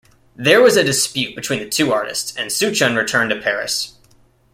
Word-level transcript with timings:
There 0.35 0.63
was 0.63 0.77
a 0.77 0.83
dispute 0.83 1.35
between 1.35 1.59
the 1.59 1.69
two 1.69 1.93
artists, 1.93 2.35
and 2.35 2.49
Souchon 2.49 2.97
returned 2.97 3.29
to 3.29 3.39
Paris. 3.39 3.99